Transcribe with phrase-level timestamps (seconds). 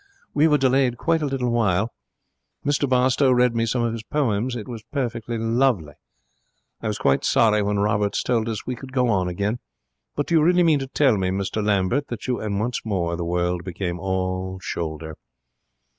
[0.33, 1.93] We were delayed quite a little while.
[2.65, 4.55] Mr Barstowe read me some of his poems.
[4.55, 5.93] It was perfectly lovely.
[6.81, 9.59] I was quite sorry when Roberts told us we could go on again.
[10.15, 13.15] But do you really mean to tell me, Mr Lambert, that you' And once more
[13.15, 15.17] the world became all shoulder.